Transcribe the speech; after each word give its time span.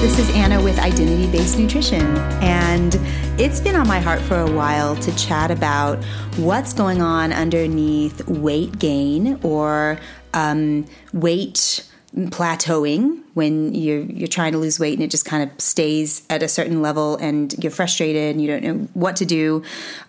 This 0.00 0.16
is 0.20 0.30
Anna 0.30 0.62
with 0.62 0.78
Identity 0.78 1.28
Based 1.28 1.58
Nutrition. 1.58 2.16
And 2.40 2.96
it's 3.36 3.58
been 3.58 3.74
on 3.74 3.88
my 3.88 3.98
heart 3.98 4.20
for 4.20 4.38
a 4.38 4.48
while 4.48 4.94
to 4.94 5.16
chat 5.16 5.50
about 5.50 5.98
what's 6.36 6.72
going 6.72 7.02
on 7.02 7.32
underneath 7.32 8.24
weight 8.28 8.78
gain 8.78 9.40
or 9.42 9.98
um, 10.34 10.86
weight 11.12 11.84
plateauing 12.14 13.22
when 13.34 13.74
you're 13.74 14.00
you're 14.02 14.28
trying 14.28 14.52
to 14.52 14.58
lose 14.58 14.78
weight 14.80 14.94
and 14.94 15.02
it 15.02 15.10
just 15.10 15.24
kind 15.24 15.48
of 15.48 15.60
stays 15.60 16.22
at 16.30 16.42
a 16.42 16.48
certain 16.48 16.80
level 16.80 17.16
and 17.16 17.54
you're 17.62 17.70
frustrated 17.70 18.30
and 18.30 18.40
you 18.40 18.48
don't 18.48 18.62
know 18.62 18.88
what 18.94 19.16
to 19.16 19.26
do 19.26 19.62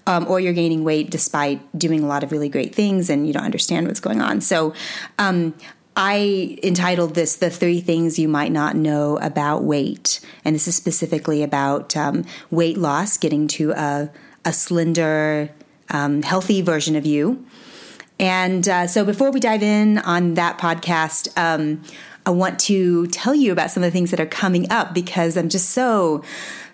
um, 0.08 0.26
or 0.28 0.40
you're 0.40 0.54
gaining 0.54 0.84
weight 0.84 1.10
despite 1.10 1.60
doing 1.78 2.02
a 2.02 2.08
lot 2.08 2.24
of 2.24 2.32
really 2.32 2.48
great 2.48 2.74
things 2.74 3.10
and 3.10 3.28
you 3.28 3.34
don't 3.34 3.44
understand 3.44 3.86
what's 3.86 4.00
going 4.00 4.22
on 4.22 4.40
so 4.40 4.74
um, 5.20 5.54
I 6.02 6.58
entitled 6.64 7.14
this 7.14 7.36
The 7.36 7.50
Three 7.50 7.82
Things 7.82 8.18
You 8.18 8.30
Might 8.30 8.54
Not 8.54 8.74
Know 8.74 9.18
About 9.18 9.66
Weight. 9.66 10.22
And 10.46 10.56
this 10.56 10.66
is 10.66 10.74
specifically 10.74 11.44
about 11.44 11.98
um, 11.98 12.24
weight 12.50 12.78
loss, 12.78 13.18
getting 13.18 13.50
to 13.50 13.72
a, 13.72 14.10
a 14.46 14.54
slender, 14.54 15.50
um, 15.90 16.22
healthy 16.22 16.62
version 16.62 16.96
of 16.96 17.06
you. 17.06 17.46
And 18.18 18.66
uh, 18.70 18.88
so 18.88 19.04
before 19.04 19.30
we 19.30 19.42
dive 19.42 19.62
in 19.62 19.98
on 19.98 20.36
that 20.36 20.58
podcast, 20.58 21.38
um, 21.38 21.84
I 22.26 22.30
want 22.30 22.60
to 22.62 23.08
tell 23.08 23.36
you 23.36 23.52
about 23.52 23.70
some 23.70 23.84
of 23.84 23.88
the 23.88 23.92
things 23.92 24.12
that 24.12 24.22
are 24.22 24.26
coming 24.26 24.72
up 24.72 24.94
because 24.94 25.36
I'm 25.36 25.50
just 25.50 25.72
so 25.72 26.24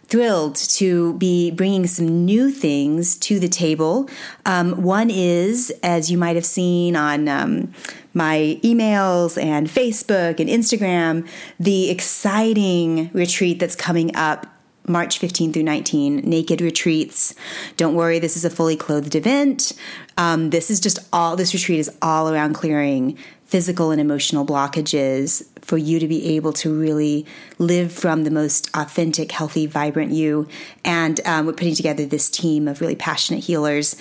thrilled 0.04 0.56
to 0.56 1.16
be 1.16 1.50
bringing 1.50 1.88
some 1.88 2.26
new 2.26 2.52
things 2.52 3.18
to 3.18 3.40
the 3.40 3.48
table. 3.48 4.08
Um, 4.46 4.84
one 4.84 5.10
is, 5.10 5.74
as 5.82 6.12
you 6.12 6.18
might 6.20 6.36
have 6.36 6.46
seen 6.46 6.96
on 6.96 7.28
um, 7.28 7.74
my 8.16 8.60
emails 8.64 9.42
and 9.42 9.68
Facebook 9.68 10.40
and 10.40 10.50
Instagram, 10.50 11.28
the 11.60 11.92
exciting 11.92 13.12
retreat 13.14 13.60
that's 13.60 13.76
coming 13.76 14.16
up 14.16 14.48
March 14.88 15.18
15 15.20 15.52
through 15.52 15.64
19, 15.64 16.18
naked 16.18 16.62
retreats. 16.62 17.34
Don't 17.76 17.96
worry, 17.96 18.20
this 18.20 18.38
is 18.38 18.46
a 18.46 18.50
fully 18.50 18.76
clothed 18.76 19.16
event. 19.16 19.74
Um, 20.18 20.52
this 20.52 20.70
is 20.70 20.80
just 20.80 21.00
all, 21.12 21.36
this 21.36 21.54
retreat 21.54 21.80
is 21.80 21.92
all 22.02 22.30
around 22.30 22.54
clearing 22.54 23.18
physical 23.46 23.92
and 23.92 24.02
emotional 24.02 24.46
blockages 24.46 25.48
for 25.62 25.78
you 25.78 26.00
to 26.00 26.08
be 26.08 26.36
able 26.36 26.52
to 26.52 26.74
really 26.74 27.26
live 27.58 27.92
from 27.92 28.24
the 28.24 28.32
most 28.32 28.70
authentic, 28.76 29.32
healthy, 29.32 29.66
vibrant 29.66 30.12
you. 30.12 30.48
And 30.84 31.20
um, 31.26 31.46
we're 31.46 31.54
putting 31.54 31.76
together 31.76 32.06
this 32.06 32.30
team 32.30 32.68
of 32.68 32.82
really 32.82 32.96
passionate 32.96 33.44
healers 33.44 33.96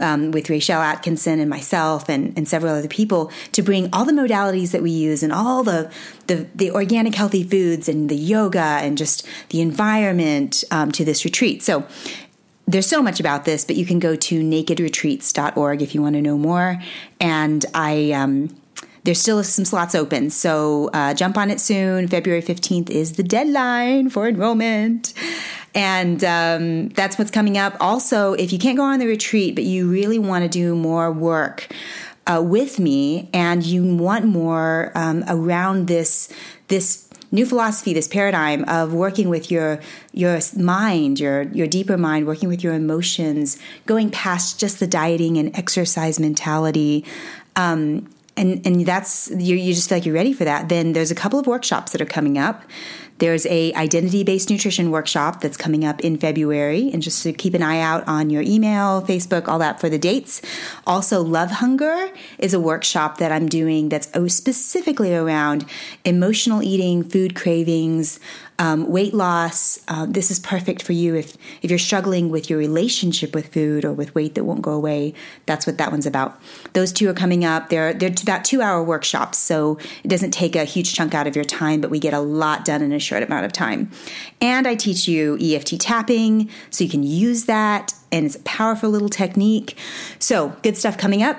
um, 0.00 0.30
with 0.30 0.48
Rachel 0.48 0.80
Atkinson 0.80 1.40
and 1.40 1.48
myself 1.48 2.08
and, 2.08 2.36
and 2.36 2.46
several 2.46 2.74
other 2.74 2.88
people 2.88 3.32
to 3.52 3.62
bring 3.62 3.88
all 3.92 4.04
the 4.04 4.12
modalities 4.12 4.72
that 4.72 4.82
we 4.82 4.90
use 4.90 5.22
and 5.22 5.32
all 5.32 5.62
the, 5.62 5.90
the, 6.26 6.46
the 6.54 6.70
organic, 6.70 7.14
healthy 7.14 7.42
foods 7.42 7.88
and 7.88 8.08
the 8.08 8.16
yoga 8.16 8.58
and 8.58 8.98
just 8.98 9.26
the 9.48 9.60
environment 9.60 10.62
um, 10.70 10.92
to 10.92 11.04
this 11.04 11.24
retreat. 11.24 11.62
So 11.62 11.86
there's 12.66 12.86
so 12.86 13.02
much 13.02 13.18
about 13.18 13.44
this, 13.44 13.64
but 13.64 13.76
you 13.76 13.84
can 13.84 13.98
go 13.98 14.14
to 14.14 14.42
nakedretreats.org 14.42 15.82
if 15.82 15.94
you 15.94 16.02
want 16.02 16.14
to 16.14 16.22
know 16.22 16.38
more. 16.38 16.80
And 17.18 17.64
I, 17.74 18.12
um, 18.12 18.59
there's 19.04 19.20
still 19.20 19.42
some 19.42 19.64
slots 19.64 19.94
open, 19.94 20.30
so 20.30 20.90
uh, 20.92 21.14
jump 21.14 21.38
on 21.38 21.50
it 21.50 21.60
soon. 21.60 22.08
February 22.08 22.42
15th 22.42 22.90
is 22.90 23.12
the 23.12 23.22
deadline 23.22 24.10
for 24.10 24.28
enrollment. 24.28 25.14
And 25.74 26.22
um, 26.24 26.88
that's 26.90 27.18
what's 27.18 27.30
coming 27.30 27.56
up. 27.56 27.76
Also, 27.80 28.32
if 28.34 28.52
you 28.52 28.58
can't 28.58 28.76
go 28.76 28.84
on 28.84 28.98
the 28.98 29.06
retreat, 29.06 29.54
but 29.54 29.64
you 29.64 29.90
really 29.90 30.18
want 30.18 30.42
to 30.42 30.48
do 30.48 30.74
more 30.74 31.12
work 31.12 31.68
uh, 32.26 32.42
with 32.44 32.78
me 32.78 33.30
and 33.32 33.64
you 33.64 33.96
want 33.96 34.24
more 34.24 34.92
um, 34.94 35.24
around 35.28 35.86
this, 35.86 36.32
this 36.68 37.08
new 37.32 37.46
philosophy, 37.46 37.92
this 37.92 38.08
paradigm 38.08 38.64
of 38.64 38.92
working 38.92 39.28
with 39.28 39.50
your 39.50 39.80
your 40.12 40.40
mind, 40.56 41.20
your 41.20 41.42
your 41.42 41.66
deeper 41.66 41.96
mind, 41.96 42.26
working 42.26 42.48
with 42.48 42.64
your 42.64 42.74
emotions, 42.74 43.58
going 43.86 44.10
past 44.10 44.58
just 44.58 44.80
the 44.80 44.86
dieting 44.86 45.36
and 45.36 45.56
exercise 45.56 46.18
mentality, 46.18 47.04
um, 47.56 48.08
and 48.36 48.64
and 48.66 48.86
that's 48.86 49.30
you, 49.30 49.56
you 49.56 49.74
just 49.74 49.88
feel 49.88 49.96
like 49.96 50.06
you're 50.06 50.14
ready 50.14 50.32
for 50.32 50.44
that. 50.44 50.68
Then 50.68 50.92
there's 50.92 51.10
a 51.10 51.14
couple 51.14 51.38
of 51.38 51.46
workshops 51.46 51.92
that 51.92 52.00
are 52.00 52.06
coming 52.06 52.38
up. 52.38 52.62
There's 53.18 53.44
a 53.46 53.74
identity 53.74 54.24
based 54.24 54.48
nutrition 54.48 54.90
workshop 54.90 55.42
that's 55.42 55.58
coming 55.58 55.84
up 55.84 56.00
in 56.00 56.16
february 56.16 56.90
and 56.90 57.02
just 57.02 57.22
to 57.22 57.34
keep 57.34 57.52
an 57.52 57.62
eye 57.62 57.78
out 57.78 58.06
on 58.08 58.30
your 58.30 58.40
email 58.40 59.02
facebook 59.02 59.46
all 59.46 59.58
that 59.58 59.78
for 59.78 59.90
the 59.90 59.98
dates. 59.98 60.40
Also 60.86 61.22
love 61.22 61.50
hunger 61.50 62.08
is 62.38 62.54
a 62.54 62.60
workshop 62.60 63.18
that 63.18 63.30
i'm 63.30 63.46
doing 63.46 63.90
that's 63.90 64.08
specifically 64.34 65.14
around 65.14 65.66
emotional 66.04 66.62
eating 66.62 67.04
food 67.04 67.34
cravings 67.34 68.18
um, 68.60 68.90
weight 68.90 69.14
loss. 69.14 69.80
Uh, 69.88 70.04
this 70.06 70.30
is 70.30 70.38
perfect 70.38 70.82
for 70.82 70.92
you 70.92 71.14
if 71.14 71.36
if 71.62 71.70
you're 71.70 71.78
struggling 71.78 72.28
with 72.28 72.50
your 72.50 72.58
relationship 72.58 73.34
with 73.34 73.48
food 73.52 73.86
or 73.86 73.92
with 73.92 74.14
weight 74.14 74.34
that 74.34 74.44
won't 74.44 74.60
go 74.60 74.72
away. 74.72 75.14
That's 75.46 75.66
what 75.66 75.78
that 75.78 75.90
one's 75.90 76.04
about. 76.04 76.38
Those 76.74 76.92
two 76.92 77.08
are 77.08 77.14
coming 77.14 77.42
up. 77.42 77.70
They're 77.70 77.94
they're 77.94 78.12
about 78.22 78.44
two 78.44 78.60
hour 78.60 78.82
workshops, 78.84 79.38
so 79.38 79.78
it 80.04 80.08
doesn't 80.08 80.32
take 80.32 80.54
a 80.54 80.64
huge 80.64 80.94
chunk 80.94 81.14
out 81.14 81.26
of 81.26 81.34
your 81.34 81.44
time, 81.44 81.80
but 81.80 81.90
we 81.90 81.98
get 81.98 82.12
a 82.12 82.20
lot 82.20 82.66
done 82.66 82.82
in 82.82 82.92
a 82.92 82.98
short 82.98 83.22
amount 83.22 83.46
of 83.46 83.52
time. 83.52 83.90
And 84.42 84.68
I 84.68 84.74
teach 84.74 85.08
you 85.08 85.38
EFT 85.40 85.80
tapping, 85.80 86.50
so 86.68 86.84
you 86.84 86.90
can 86.90 87.02
use 87.02 87.46
that, 87.46 87.94
and 88.12 88.26
it's 88.26 88.36
a 88.36 88.42
powerful 88.42 88.90
little 88.90 89.08
technique. 89.08 89.78
So 90.18 90.54
good 90.62 90.76
stuff 90.76 90.98
coming 90.98 91.22
up 91.22 91.38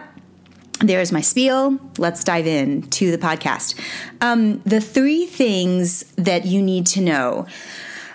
there's 0.81 1.11
my 1.11 1.21
spiel. 1.21 1.79
Let's 1.97 2.23
dive 2.23 2.47
in 2.47 2.83
to 2.83 3.11
the 3.11 3.17
podcast. 3.17 3.79
Um, 4.19 4.59
the 4.61 4.81
three 4.81 5.25
things 5.25 6.03
that 6.15 6.45
you 6.45 6.61
need 6.61 6.85
to 6.87 7.01
know. 7.01 7.45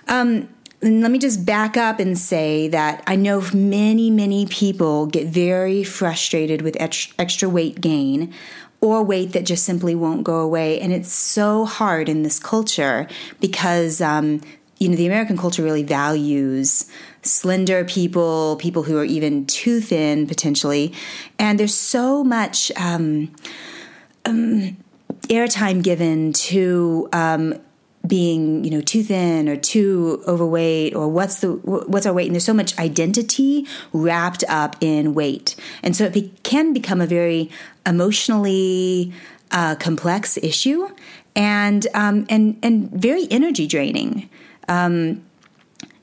Um, 0.07 0.49
let 0.81 1.09
me 1.09 1.17
just 1.17 1.45
back 1.45 1.75
up 1.75 1.99
and 1.99 2.17
say 2.17 2.67
that 2.67 3.03
I 3.07 3.15
know 3.15 3.41
many, 3.53 4.11
many 4.11 4.45
people 4.45 5.07
get 5.07 5.27
very 5.27 5.83
frustrated 5.83 6.61
with 6.61 6.77
extra 6.79 7.49
weight 7.49 7.81
gain 7.81 8.33
or 8.79 9.01
weight 9.01 9.31
that 9.31 9.43
just 9.43 9.65
simply 9.65 9.95
won't 9.95 10.23
go 10.23 10.39
away. 10.39 10.79
And 10.79 10.93
it's 10.93 11.11
so 11.11 11.65
hard 11.65 12.09
in 12.09 12.21
this 12.21 12.39
culture 12.39 13.07
because 13.39 14.01
um, 14.01 14.41
you 14.79 14.89
know, 14.89 14.95
the 14.95 15.07
American 15.07 15.37
culture 15.37 15.63
really 15.63 15.83
values 15.83 16.85
slender 17.27 17.83
people, 17.85 18.57
people 18.57 18.83
who 18.83 18.97
are 18.97 19.03
even 19.05 19.45
too 19.45 19.81
thin 19.81 20.27
potentially. 20.27 20.93
And 21.37 21.59
there's 21.59 21.75
so 21.75 22.23
much 22.23 22.71
um, 22.75 23.33
um, 24.25 24.77
airtime 25.29 25.83
given 25.83 26.33
to 26.33 27.09
um, 27.13 27.55
being, 28.05 28.63
you 28.63 28.71
know, 28.71 28.81
too 28.81 29.03
thin 29.03 29.49
or 29.49 29.55
too 29.55 30.23
overweight 30.27 30.95
or 30.95 31.07
what's 31.07 31.39
the 31.41 31.51
what's 31.53 32.05
our 32.05 32.13
weight 32.13 32.27
and 32.27 32.35
there's 32.35 32.45
so 32.45 32.53
much 32.53 32.77
identity 32.79 33.67
wrapped 33.93 34.43
up 34.47 34.75
in 34.81 35.13
weight. 35.13 35.55
And 35.83 35.95
so 35.95 36.05
it 36.05 36.13
be, 36.13 36.33
can 36.43 36.73
become 36.73 37.01
a 37.01 37.07
very 37.07 37.49
emotionally 37.85 39.13
uh, 39.51 39.75
complex 39.75 40.37
issue 40.37 40.87
and 41.35 41.87
um, 41.93 42.25
and 42.29 42.57
and 42.63 42.89
very 42.91 43.27
energy 43.29 43.67
draining. 43.67 44.29
Um, 44.67 45.23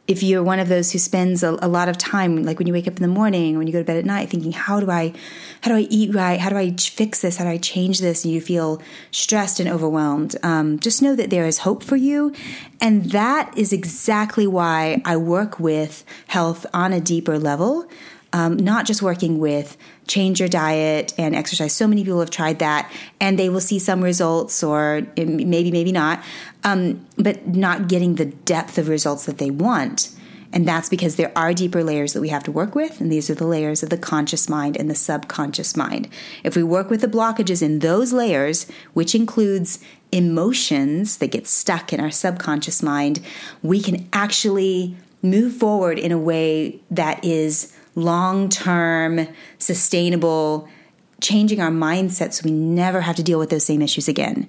if 0.06 0.22
you're 0.22 0.42
one 0.42 0.58
of 0.58 0.68
those 0.68 0.92
who 0.92 0.98
spends 0.98 1.42
a, 1.42 1.58
a, 1.62 1.68
lot 1.68 1.88
of 1.88 1.96
time, 1.96 2.42
like 2.42 2.58
when 2.58 2.66
you 2.66 2.74
wake 2.74 2.86
up 2.86 2.96
in 2.96 3.02
the 3.02 3.08
morning, 3.08 3.56
when 3.56 3.66
you 3.66 3.72
go 3.72 3.78
to 3.78 3.84
bed 3.84 3.96
at 3.96 4.04
night, 4.04 4.28
thinking, 4.28 4.52
"How 4.52 4.78
do 4.78 4.90
I, 4.90 5.14
how 5.62 5.70
do 5.70 5.76
I 5.76 5.86
eat 5.88 6.14
right? 6.14 6.38
How 6.38 6.50
do 6.50 6.56
I 6.56 6.72
fix 6.72 7.22
this? 7.22 7.38
How 7.38 7.44
do 7.44 7.50
I 7.50 7.56
change 7.56 8.00
this?" 8.00 8.24
and 8.24 8.32
you 8.32 8.40
feel 8.40 8.82
stressed 9.10 9.60
and 9.60 9.68
overwhelmed, 9.68 10.36
um, 10.42 10.78
just 10.78 11.00
know 11.00 11.16
that 11.16 11.30
there 11.30 11.46
is 11.46 11.58
hope 11.58 11.82
for 11.82 11.96
you, 11.96 12.34
and 12.80 13.10
that 13.12 13.56
is 13.56 13.72
exactly 13.72 14.46
why 14.46 15.00
I 15.04 15.16
work 15.16 15.58
with 15.58 16.04
health 16.26 16.66
on 16.74 16.92
a 16.92 17.00
deeper 17.00 17.38
level 17.38 17.88
um, 18.34 18.56
not 18.56 18.84
just 18.84 19.00
working 19.00 19.38
with 19.38 19.76
change 20.08 20.40
your 20.40 20.48
diet 20.48 21.14
and 21.16 21.36
exercise. 21.36 21.72
So 21.72 21.86
many 21.86 22.02
people 22.02 22.18
have 22.18 22.30
tried 22.30 22.58
that 22.58 22.90
and 23.20 23.38
they 23.38 23.48
will 23.48 23.60
see 23.60 23.78
some 23.78 24.02
results 24.02 24.62
or 24.64 25.06
maybe, 25.16 25.70
maybe 25.70 25.92
not, 25.92 26.22
um, 26.64 27.06
but 27.16 27.46
not 27.46 27.88
getting 27.88 28.16
the 28.16 28.24
depth 28.24 28.78
of 28.78 28.88
results 28.88 29.26
that 29.26 29.38
they 29.38 29.50
want. 29.50 30.10
And 30.52 30.68
that's 30.68 30.88
because 30.88 31.16
there 31.16 31.32
are 31.36 31.52
deeper 31.52 31.82
layers 31.82 32.12
that 32.12 32.20
we 32.20 32.28
have 32.28 32.44
to 32.44 32.52
work 32.52 32.76
with, 32.76 33.00
and 33.00 33.10
these 33.10 33.28
are 33.28 33.34
the 33.34 33.46
layers 33.46 33.82
of 33.82 33.90
the 33.90 33.98
conscious 33.98 34.48
mind 34.48 34.76
and 34.76 34.88
the 34.88 34.94
subconscious 34.94 35.76
mind. 35.76 36.08
If 36.44 36.54
we 36.54 36.62
work 36.62 36.90
with 36.90 37.00
the 37.00 37.08
blockages 37.08 37.60
in 37.60 37.80
those 37.80 38.12
layers, 38.12 38.70
which 38.92 39.16
includes 39.16 39.80
emotions 40.12 41.18
that 41.18 41.32
get 41.32 41.48
stuck 41.48 41.92
in 41.92 41.98
our 41.98 42.12
subconscious 42.12 42.84
mind, 42.84 43.18
we 43.64 43.80
can 43.80 44.08
actually 44.12 44.96
move 45.22 45.56
forward 45.56 45.98
in 45.98 46.12
a 46.12 46.18
way 46.18 46.80
that 46.88 47.24
is 47.24 47.76
long 47.96 48.48
term, 48.48 49.26
sustainable, 49.58 50.68
changing 51.20 51.60
our 51.60 51.70
mindset 51.70 52.32
so 52.32 52.42
we 52.44 52.52
never 52.52 53.00
have 53.00 53.16
to 53.16 53.24
deal 53.24 53.40
with 53.40 53.50
those 53.50 53.64
same 53.64 53.82
issues 53.82 54.06
again. 54.06 54.48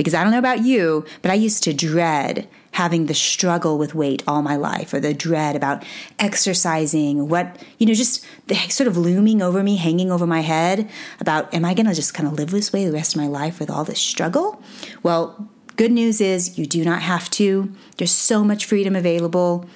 Because 0.00 0.14
I 0.14 0.22
don't 0.22 0.32
know 0.32 0.38
about 0.38 0.64
you, 0.64 1.04
but 1.20 1.30
I 1.30 1.34
used 1.34 1.62
to 1.64 1.74
dread 1.74 2.48
having 2.72 3.04
the 3.04 3.12
struggle 3.12 3.76
with 3.76 3.94
weight 3.94 4.22
all 4.26 4.40
my 4.40 4.56
life 4.56 4.94
or 4.94 4.98
the 4.98 5.12
dread 5.12 5.54
about 5.54 5.84
exercising, 6.18 7.28
what, 7.28 7.62
you 7.76 7.84
know, 7.84 7.92
just 7.92 8.24
the 8.46 8.54
sort 8.70 8.88
of 8.88 8.96
looming 8.96 9.42
over 9.42 9.62
me, 9.62 9.76
hanging 9.76 10.10
over 10.10 10.26
my 10.26 10.40
head 10.40 10.88
about, 11.20 11.52
am 11.52 11.66
I 11.66 11.74
going 11.74 11.84
to 11.84 11.92
just 11.92 12.14
kind 12.14 12.26
of 12.26 12.32
live 12.32 12.50
this 12.50 12.72
way 12.72 12.86
the 12.86 12.92
rest 12.92 13.14
of 13.14 13.20
my 13.20 13.26
life 13.26 13.60
with 13.60 13.68
all 13.68 13.84
this 13.84 14.00
struggle? 14.00 14.62
Well, 15.02 15.50
good 15.76 15.92
news 15.92 16.22
is 16.22 16.58
you 16.58 16.64
do 16.64 16.82
not 16.82 17.02
have 17.02 17.28
to. 17.32 17.70
There's 17.98 18.10
so 18.10 18.42
much 18.42 18.64
freedom 18.64 18.96
available, 18.96 19.68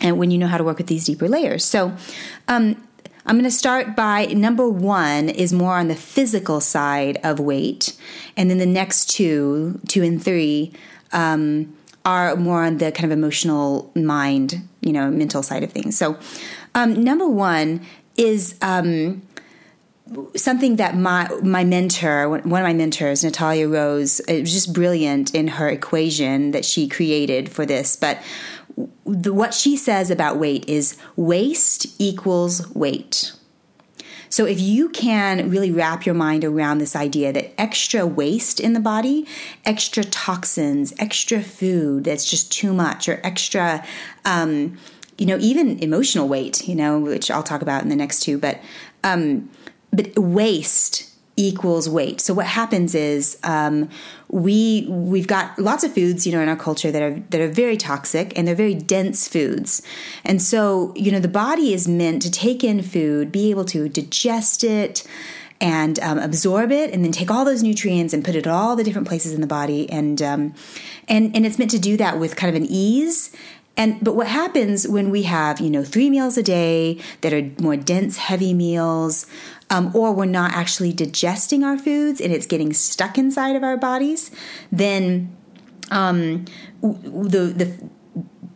and 0.00 0.18
when 0.18 0.32
you 0.32 0.38
know 0.38 0.48
how 0.48 0.58
to 0.58 0.64
work 0.64 0.78
with 0.78 0.88
these 0.88 1.04
deeper 1.04 1.28
layers. 1.28 1.64
So, 1.64 1.94
um, 2.48 2.82
I'm 3.24 3.36
going 3.36 3.44
to 3.44 3.50
start 3.50 3.94
by 3.94 4.26
number 4.26 4.68
one 4.68 5.28
is 5.28 5.52
more 5.52 5.76
on 5.76 5.88
the 5.88 5.94
physical 5.94 6.60
side 6.60 7.18
of 7.22 7.38
weight, 7.38 7.96
and 8.36 8.50
then 8.50 8.58
the 8.58 8.66
next 8.66 9.10
two, 9.10 9.80
two 9.86 10.02
and 10.02 10.22
three, 10.22 10.72
um, 11.12 11.76
are 12.04 12.34
more 12.34 12.64
on 12.64 12.78
the 12.78 12.90
kind 12.90 13.04
of 13.04 13.16
emotional 13.16 13.90
mind, 13.94 14.60
you 14.80 14.92
know, 14.92 15.10
mental 15.10 15.42
side 15.42 15.62
of 15.62 15.70
things. 15.70 15.96
So, 15.96 16.18
um, 16.74 17.04
number 17.04 17.28
one 17.28 17.82
is 18.16 18.56
um, 18.60 19.22
something 20.34 20.76
that 20.76 20.96
my 20.96 21.28
my 21.42 21.64
mentor, 21.64 22.28
one 22.28 22.40
of 22.40 22.50
my 22.50 22.72
mentors, 22.72 23.22
Natalia 23.22 23.68
Rose, 23.68 24.20
it 24.20 24.40
was 24.40 24.52
just 24.52 24.72
brilliant 24.72 25.34
in 25.34 25.48
her 25.48 25.68
equation 25.68 26.50
that 26.50 26.64
she 26.64 26.88
created 26.88 27.50
for 27.50 27.64
this. 27.64 27.96
But 27.96 28.18
the, 29.04 29.32
what 29.32 29.54
she 29.54 29.76
says 29.76 30.10
about 30.10 30.38
weight 30.38 30.68
is 30.68 30.96
waste 31.16 31.86
equals 32.00 32.68
weight. 32.74 33.32
So 34.28 34.46
if 34.46 34.58
you 34.58 34.88
can 34.88 35.50
really 35.50 35.70
wrap 35.70 36.06
your 36.06 36.14
mind 36.14 36.42
around 36.42 36.78
this 36.78 36.96
idea 36.96 37.34
that 37.34 37.60
extra 37.60 38.06
waste 38.06 38.60
in 38.60 38.72
the 38.72 38.80
body, 38.80 39.26
extra 39.66 40.02
toxins, 40.02 40.94
extra 40.98 41.42
food 41.42 42.04
that's 42.04 42.28
just 42.30 42.50
too 42.50 42.72
much, 42.72 43.10
or 43.10 43.20
extra, 43.22 43.84
um, 44.24 44.78
you 45.18 45.26
know, 45.26 45.36
even 45.38 45.78
emotional 45.80 46.28
weight, 46.28 46.66
you 46.66 46.74
know, 46.74 46.98
which 46.98 47.30
I'll 47.30 47.42
talk 47.42 47.60
about 47.60 47.82
in 47.82 47.90
the 47.90 47.96
next 47.96 48.20
two, 48.20 48.38
but 48.38 48.58
um, 49.04 49.50
but 49.92 50.18
waste 50.18 51.11
equals 51.36 51.88
weight. 51.88 52.20
So 52.20 52.34
what 52.34 52.46
happens 52.46 52.94
is 52.94 53.38
um, 53.42 53.88
we 54.28 54.86
we've 54.88 55.26
got 55.26 55.58
lots 55.58 55.82
of 55.82 55.92
foods, 55.92 56.26
you 56.26 56.32
know, 56.32 56.40
in 56.40 56.48
our 56.48 56.56
culture 56.56 56.90
that 56.90 57.02
are 57.02 57.18
that 57.30 57.40
are 57.40 57.48
very 57.48 57.76
toxic 57.76 58.36
and 58.36 58.46
they're 58.46 58.54
very 58.54 58.74
dense 58.74 59.28
foods. 59.28 59.82
And 60.24 60.42
so, 60.42 60.92
you 60.94 61.10
know, 61.10 61.20
the 61.20 61.28
body 61.28 61.72
is 61.72 61.88
meant 61.88 62.22
to 62.22 62.30
take 62.30 62.62
in 62.62 62.82
food, 62.82 63.32
be 63.32 63.50
able 63.50 63.64
to 63.66 63.88
digest 63.88 64.62
it 64.62 65.06
and 65.60 66.00
um, 66.00 66.18
absorb 66.18 66.72
it, 66.72 66.92
and 66.92 67.04
then 67.04 67.12
take 67.12 67.30
all 67.30 67.44
those 67.44 67.62
nutrients 67.62 68.12
and 68.12 68.24
put 68.24 68.34
it 68.34 68.46
all 68.46 68.74
the 68.74 68.82
different 68.82 69.06
places 69.06 69.32
in 69.32 69.40
the 69.40 69.46
body, 69.46 69.88
and 69.90 70.20
um, 70.20 70.54
and 71.08 71.34
and 71.34 71.46
it's 71.46 71.58
meant 71.58 71.70
to 71.70 71.78
do 71.78 71.96
that 71.96 72.18
with 72.18 72.36
kind 72.36 72.54
of 72.54 72.60
an 72.60 72.68
ease 72.68 73.34
and 73.76 74.02
but 74.02 74.14
what 74.14 74.26
happens 74.26 74.86
when 74.86 75.10
we 75.10 75.22
have 75.22 75.60
you 75.60 75.70
know 75.70 75.84
three 75.84 76.10
meals 76.10 76.36
a 76.36 76.42
day 76.42 76.98
that 77.22 77.32
are 77.32 77.50
more 77.60 77.76
dense 77.76 78.16
heavy 78.18 78.52
meals 78.52 79.26
um, 79.72 79.90
or 79.94 80.12
we're 80.12 80.26
not 80.26 80.52
actually 80.52 80.92
digesting 80.92 81.64
our 81.64 81.78
foods 81.78 82.20
and 82.20 82.30
it's 82.32 82.44
getting 82.44 82.74
stuck 82.74 83.16
inside 83.16 83.56
of 83.56 83.64
our 83.64 83.78
bodies, 83.78 84.30
then 84.70 85.34
um, 85.90 86.44
the 86.82 87.52
the 87.56 87.90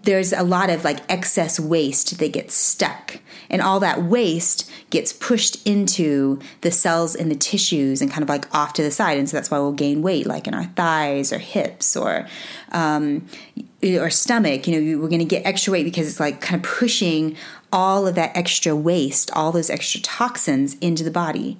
there's 0.02 0.32
a 0.32 0.42
lot 0.42 0.70
of 0.70 0.84
like 0.84 1.00
excess 1.10 1.58
waste 1.58 2.18
that 2.18 2.32
gets 2.32 2.54
stuck. 2.54 3.18
And 3.48 3.62
all 3.62 3.80
that 3.80 4.02
waste 4.02 4.70
gets 4.90 5.12
pushed 5.12 5.66
into 5.66 6.40
the 6.60 6.70
cells 6.70 7.14
in 7.14 7.28
the 7.28 7.34
tissues 7.34 8.00
and 8.00 8.10
kind 8.10 8.22
of 8.22 8.28
like 8.28 8.52
off 8.54 8.72
to 8.74 8.82
the 8.82 8.90
side. 8.90 9.18
And 9.18 9.28
so 9.28 9.36
that's 9.36 9.50
why 9.50 9.58
we'll 9.58 9.72
gain 9.72 10.02
weight 10.02 10.26
like 10.26 10.46
in 10.46 10.54
our 10.54 10.64
thighs 10.64 11.32
or 11.32 11.38
hips 11.38 11.96
or 11.96 12.26
um, 12.72 13.26
or 13.82 14.10
stomach. 14.10 14.66
You 14.66 14.80
know 14.80 15.00
we're 15.00 15.08
going 15.08 15.20
to 15.20 15.24
get 15.24 15.44
extra 15.46 15.72
weight 15.72 15.84
because 15.84 16.08
it's 16.08 16.20
like 16.20 16.40
kind 16.40 16.64
of 16.64 16.70
pushing 16.70 17.36
all 17.76 18.06
of 18.06 18.14
that 18.14 18.34
extra 18.34 18.74
waste 18.74 19.30
all 19.32 19.52
those 19.52 19.70
extra 19.70 20.00
toxins 20.00 20.74
into 20.80 21.04
the 21.04 21.10
body 21.10 21.56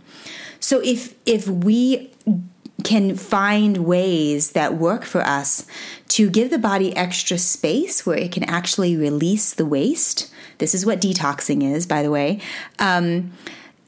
so 0.59 0.81
if 0.81 1.15
if 1.27 1.47
we 1.47 2.11
can 2.85 3.17
find 3.17 3.79
ways 3.79 4.53
that 4.53 4.75
work 4.75 5.05
for 5.05 5.21
us 5.23 5.67
to 6.09 6.31
give 6.31 6.51
the 6.51 6.59
body 6.59 6.97
extra 6.97 7.39
space 7.39 8.07
where 8.07 8.19
it 8.19 8.33
can 8.33 8.45
actually 8.45 8.97
release 8.97 9.55
the 9.55 9.67
waste. 9.67 10.33
This 10.59 10.75
is 10.75 10.87
what 10.87 11.01
detoxing 11.01 11.63
is, 11.63 11.87
by 11.87 12.03
the 12.03 12.11
way. 12.11 12.41
Um, 12.79 13.33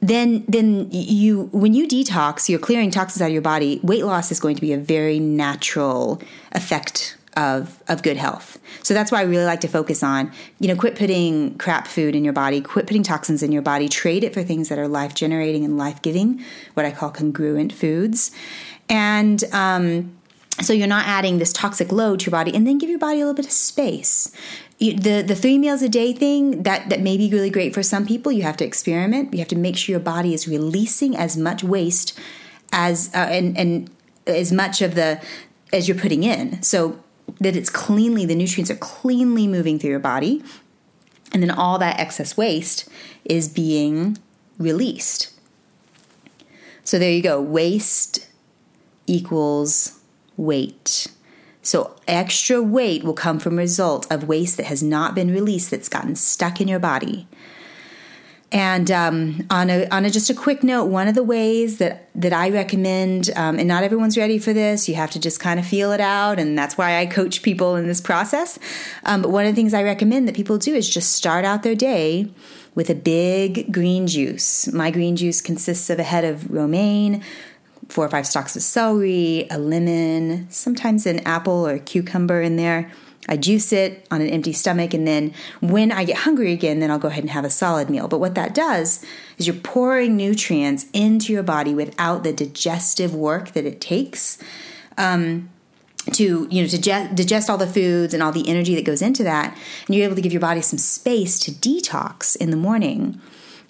then, 0.01 0.43
then 0.47 0.87
you, 0.91 1.49
when 1.51 1.73
you 1.73 1.87
detox, 1.87 2.49
you're 2.49 2.59
clearing 2.59 2.91
toxins 2.91 3.21
out 3.21 3.27
of 3.27 3.33
your 3.33 3.41
body. 3.41 3.79
Weight 3.83 4.05
loss 4.05 4.31
is 4.31 4.39
going 4.39 4.55
to 4.55 4.61
be 4.61 4.73
a 4.73 4.77
very 4.77 5.19
natural 5.19 6.21
effect 6.51 7.15
of 7.37 7.81
of 7.87 8.03
good 8.03 8.17
health. 8.17 8.59
So 8.83 8.93
that's 8.93 9.11
why 9.11 9.19
I 9.19 9.23
really 9.23 9.45
like 9.45 9.61
to 9.61 9.67
focus 9.67 10.03
on, 10.03 10.31
you 10.59 10.67
know, 10.67 10.75
quit 10.75 10.95
putting 10.95 11.57
crap 11.57 11.87
food 11.87 12.15
in 12.15 12.23
your 12.23 12.33
body, 12.33 12.61
quit 12.61 12.87
putting 12.87 13.03
toxins 13.03 13.43
in 13.43 13.51
your 13.51 13.61
body, 13.61 13.87
trade 13.87 14.23
it 14.23 14.33
for 14.33 14.43
things 14.43 14.69
that 14.69 14.79
are 14.79 14.87
life 14.87 15.13
generating 15.13 15.63
and 15.63 15.77
life 15.77 16.01
giving, 16.01 16.43
what 16.73 16.85
I 16.85 16.91
call 16.91 17.11
congruent 17.11 17.71
foods. 17.73 18.31
And 18.89 19.43
um, 19.53 20.17
so 20.61 20.73
you're 20.73 20.87
not 20.87 21.05
adding 21.07 21.37
this 21.37 21.53
toxic 21.53 21.91
load 21.91 22.19
to 22.21 22.25
your 22.25 22.31
body, 22.31 22.53
and 22.53 22.65
then 22.65 22.77
give 22.77 22.89
your 22.89 22.99
body 22.99 23.17
a 23.17 23.25
little 23.25 23.35
bit 23.35 23.45
of 23.45 23.51
space. 23.51 24.31
the 24.79 25.23
the 25.25 25.35
three 25.35 25.57
meals 25.57 25.81
a 25.81 25.89
day 25.89 26.13
thing 26.13 26.63
that 26.63 26.89
that 26.89 27.01
may 27.01 27.17
be 27.17 27.29
really 27.29 27.49
great 27.49 27.73
for 27.73 27.83
some 27.83 28.05
people. 28.05 28.31
You 28.31 28.43
have 28.43 28.57
to 28.57 28.65
experiment. 28.65 29.33
You 29.33 29.39
have 29.39 29.47
to 29.49 29.55
make 29.55 29.77
sure 29.77 29.93
your 29.93 29.99
body 29.99 30.33
is 30.33 30.47
releasing 30.47 31.15
as 31.15 31.37
much 31.37 31.63
waste 31.63 32.19
as 32.71 33.09
uh, 33.13 33.17
and 33.17 33.57
and 33.57 33.89
as 34.25 34.51
much 34.51 34.81
of 34.81 34.95
the 34.95 35.21
as 35.71 35.87
you're 35.87 35.97
putting 35.97 36.23
in. 36.23 36.61
So 36.63 36.99
that 37.39 37.55
it's 37.55 37.69
cleanly 37.69 38.25
the 38.25 38.35
nutrients 38.35 38.71
are 38.71 38.75
cleanly 38.75 39.47
moving 39.47 39.79
through 39.79 39.91
your 39.91 39.99
body, 39.99 40.43
and 41.31 41.43
then 41.43 41.51
all 41.51 41.77
that 41.79 41.99
excess 41.99 42.35
waste 42.35 42.87
is 43.25 43.47
being 43.47 44.17
released. 44.57 45.31
So 46.83 46.97
there 46.97 47.11
you 47.11 47.21
go. 47.21 47.39
Waste 47.39 48.27
equals 49.05 49.99
weight. 50.37 51.07
So 51.61 51.95
extra 52.07 52.63
weight 52.63 53.03
will 53.03 53.13
come 53.13 53.37
from 53.37 53.57
result 53.57 54.11
of 54.11 54.27
waste 54.27 54.57
that 54.57 54.65
has 54.65 54.81
not 54.81 55.13
been 55.13 55.31
released 55.31 55.69
that's 55.69 55.89
gotten 55.89 56.15
stuck 56.15 56.59
in 56.59 56.67
your 56.67 56.79
body. 56.79 57.27
And 58.51 58.89
um, 58.89 59.45
on 59.51 59.69
a 59.69 59.87
on 59.89 60.05
a 60.05 60.09
just 60.09 60.31
a 60.31 60.33
quick 60.33 60.63
note, 60.63 60.85
one 60.85 61.07
of 61.07 61.13
the 61.13 61.23
ways 61.23 61.77
that 61.77 62.09
that 62.15 62.33
I 62.33 62.49
recommend, 62.49 63.29
um, 63.35 63.59
and 63.59 63.67
not 63.67 63.83
everyone's 63.83 64.17
ready 64.17 64.39
for 64.39 64.53
this, 64.53 64.89
you 64.89 64.95
have 64.95 65.11
to 65.11 65.19
just 65.19 65.39
kind 65.39 65.59
of 65.59 65.67
feel 65.67 65.91
it 65.91 66.01
out, 66.01 66.39
and 66.39 66.57
that's 66.57 66.75
why 66.75 66.99
I 66.99 67.05
coach 67.05 67.43
people 67.43 67.75
in 67.75 67.85
this 67.85 68.01
process. 68.01 68.57
Um, 69.03 69.21
but 69.21 69.29
one 69.29 69.45
of 69.45 69.51
the 69.51 69.55
things 69.55 69.75
I 69.75 69.83
recommend 69.83 70.27
that 70.27 70.35
people 70.35 70.57
do 70.57 70.73
is 70.73 70.89
just 70.89 71.11
start 71.11 71.45
out 71.45 71.61
their 71.61 71.75
day 71.75 72.31
with 72.73 72.89
a 72.89 72.95
big 72.95 73.71
green 73.71 74.07
juice. 74.07 74.71
My 74.73 74.89
green 74.89 75.15
juice 75.15 75.41
consists 75.41 75.89
of 75.91 75.99
a 75.99 76.03
head 76.03 76.25
of 76.25 76.49
romaine, 76.49 77.23
four 77.87 78.05
or 78.05 78.09
five 78.09 78.25
stalks 78.25 78.55
of 78.55 78.63
celery, 78.63 79.47
a 79.51 79.59
lemon, 79.59 80.49
sometimes 80.49 81.05
an 81.05 81.19
apple 81.19 81.67
or 81.67 81.77
cucumber 81.77 82.41
in 82.41 82.55
there. 82.55 82.91
I 83.27 83.37
juice 83.37 83.71
it 83.73 84.07
on 84.09 84.21
an 84.21 84.29
empty 84.29 84.53
stomach, 84.53 84.93
and 84.93 85.07
then 85.07 85.33
when 85.61 85.91
I 85.91 86.03
get 86.03 86.17
hungry 86.17 86.51
again, 86.51 86.79
then 86.79 86.89
I'll 86.89 86.99
go 86.99 87.09
ahead 87.09 87.23
and 87.23 87.31
have 87.31 87.45
a 87.45 87.49
solid 87.49 87.89
meal. 87.89 88.07
But 88.07 88.19
what 88.19 88.35
that 88.35 88.55
does 88.55 89.05
is 89.37 89.45
you're 89.45 89.55
pouring 89.55 90.15
nutrients 90.15 90.85
into 90.93 91.33
your 91.33 91.43
body 91.43 91.73
without 91.73 92.23
the 92.23 92.33
digestive 92.33 93.13
work 93.13 93.51
that 93.51 93.65
it 93.65 93.81
takes. 93.81 94.37
Um, 94.97 95.49
to 96.13 96.47
you 96.49 96.61
know 96.61 96.67
to 96.67 96.77
digest 96.77 97.49
all 97.49 97.57
the 97.57 97.67
foods 97.67 98.13
and 98.13 98.23
all 98.23 98.31
the 98.31 98.47
energy 98.47 98.73
that 98.73 98.85
goes 98.85 99.01
into 99.01 99.23
that 99.23 99.55
and 99.85 99.95
you're 99.95 100.05
able 100.05 100.15
to 100.15 100.21
give 100.21 100.31
your 100.31 100.39
body 100.39 100.61
some 100.61 100.79
space 100.79 101.37
to 101.39 101.51
detox 101.51 102.35
in 102.37 102.49
the 102.49 102.57
morning 102.57 103.19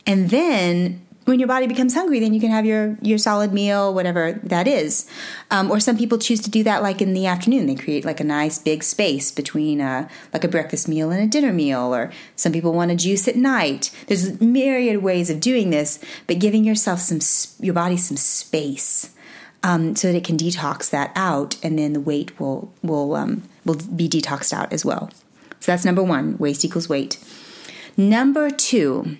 and 0.06 0.30
then 0.30 1.06
when 1.30 1.40
your 1.40 1.48
body 1.48 1.68
becomes 1.68 1.94
hungry, 1.94 2.20
then 2.20 2.34
you 2.34 2.42
can 2.42 2.50
have 2.50 2.66
your 2.66 2.98
your 3.02 3.18
solid 3.18 3.54
meal, 3.54 3.94
whatever 3.94 4.34
that 4.44 4.68
is. 4.68 5.10
Um, 5.52 5.70
or 5.72 5.80
some 5.80 5.98
people 5.98 6.18
choose 6.18 6.42
to 6.42 6.50
do 6.50 6.64
that 6.64 6.82
like 6.82 7.02
in 7.02 7.14
the 7.14 7.28
afternoon. 7.28 7.68
They 7.68 7.76
create 7.76 8.04
like 8.04 8.20
a 8.20 8.24
nice 8.24 8.58
big 8.58 8.84
space 8.84 9.32
between 9.32 9.80
a, 9.80 9.84
uh, 9.84 10.08
like 10.34 10.44
a 10.44 10.48
breakfast 10.48 10.88
meal 10.88 11.12
and 11.12 11.22
a 11.22 11.28
dinner 11.28 11.54
meal. 11.54 11.94
Or 11.94 12.12
some 12.36 12.52
people 12.52 12.74
want 12.74 12.90
to 12.90 12.98
juice 12.98 13.28
at 13.28 13.36
night. 13.36 13.92
There's 14.08 14.42
myriad 14.42 15.04
ways 15.04 15.30
of 15.30 15.40
doing 15.40 15.70
this, 15.70 16.00
but 16.26 16.40
giving 16.40 16.64
yourself 16.64 17.00
some 17.00 17.20
your 17.64 17.76
body 17.76 17.96
some 17.96 18.18
space. 18.18 19.12
Um, 19.62 19.94
so 19.96 20.08
that 20.08 20.18
it 20.18 20.24
can 20.24 20.38
detox 20.38 20.90
that 20.90 21.12
out, 21.16 21.58
and 21.62 21.78
then 21.78 21.92
the 21.92 22.00
weight 22.00 22.40
will 22.40 22.74
will 22.82 23.14
um, 23.16 23.44
will 23.66 23.76
be 23.76 24.08
detoxed 24.08 24.54
out 24.54 24.72
as 24.72 24.86
well. 24.86 25.12
So 25.60 25.74
that's 25.74 25.84
number 25.86 26.02
one: 26.02 26.38
waste 26.38 26.64
equals 26.64 26.88
weight. 26.88 27.20
Number 27.98 28.50
two, 28.50 29.18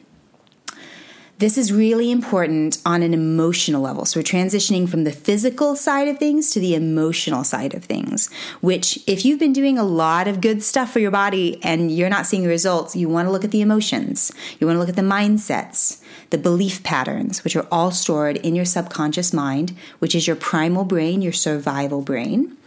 this 1.40 1.58
is 1.58 1.72
really 1.72 2.12
important 2.12 2.82
on 2.86 3.02
an 3.02 3.14
emotional 3.14 3.82
level. 3.82 4.04
So 4.04 4.20
we're 4.20 4.26
transitioning 4.26 4.90
from 4.90 5.06
the 5.06 5.12
physical 5.14 5.74
side 5.74 6.10
of 6.10 6.20
things 6.20 6.52
to 6.52 6.60
the 6.60 6.76
emotional 6.76 7.46
side 7.46 7.74
of 7.74 7.86
things, 7.86 8.30
which 8.60 9.00
if 9.08 9.24
you've 9.24 9.40
been 9.40 9.54
doing 9.54 9.78
a 9.78 9.86
lot 9.86 10.28
of 10.28 10.42
good 10.42 10.62
stuff 10.62 10.92
for 10.92 11.00
your 11.00 11.12
body 11.12 11.58
and 11.64 11.92
you're 11.92 12.10
not 12.10 12.26
seeing 12.26 12.44
the 12.44 12.50
results, 12.50 12.94
you 12.94 13.08
want 13.08 13.26
to 13.26 13.32
look 13.32 13.46
at 13.46 13.52
the 13.52 13.62
emotions. 13.62 14.34
You 14.60 14.68
want 14.68 14.76
to 14.76 14.80
look 14.82 14.90
at 14.90 14.98
the 14.98 15.02
mindsets, 15.02 16.02
the 16.30 16.38
belief 16.38 16.84
patterns, 16.84 17.46
which 17.46 17.56
are 17.56 17.68
all 17.72 17.92
stored 17.92 18.36
in 18.36 18.54
your 18.54 18.66
subconscious 18.66 19.32
mind, 19.32 19.78
which 20.00 20.16
is 20.16 20.28
your 20.28 20.36
primal 20.36 20.84
brain, 20.84 21.22
your 21.22 21.32
survival 21.32 22.02
brain. 22.02 22.58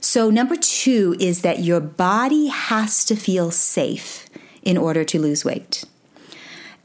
So, 0.00 0.28
number 0.28 0.56
two 0.56 1.16
is 1.18 1.40
that 1.42 1.60
your 1.60 1.80
body 1.80 2.48
has 2.48 3.06
to 3.06 3.16
feel 3.16 3.50
safe 3.50 4.28
in 4.62 4.76
order 4.76 5.02
to 5.02 5.18
lose 5.18 5.46
weight. 5.46 5.84